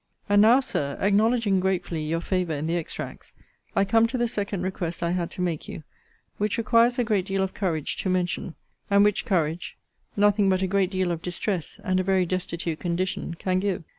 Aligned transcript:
And 0.27 0.41
now, 0.41 0.59
Sir, 0.61 0.97
acknowledging 0.99 1.59
gratefully 1.59 2.01
your 2.01 2.21
favour 2.21 2.53
in 2.55 2.65
the 2.65 2.75
extracts, 2.75 3.33
I 3.75 3.85
come 3.85 4.07
to 4.07 4.17
the 4.17 4.27
second 4.27 4.63
request 4.63 5.03
I 5.03 5.11
had 5.11 5.29
to 5.33 5.43
make 5.43 5.67
you; 5.67 5.83
which 6.39 6.57
requires 6.57 6.97
a 6.97 7.03
great 7.03 7.27
deal 7.27 7.43
of 7.43 7.53
courage 7.53 7.97
to 7.97 8.09
mention; 8.09 8.55
and 8.89 9.03
which 9.03 9.25
courage 9.25 9.77
nothing 10.17 10.49
but 10.49 10.63
a 10.63 10.65
great 10.67 10.89
deal 10.89 11.11
of 11.11 11.21
distress, 11.21 11.79
and 11.83 11.99
a 11.99 12.03
very 12.03 12.25
destitute 12.25 12.79
condition, 12.79 13.35
can 13.35 13.59
give. 13.59 13.83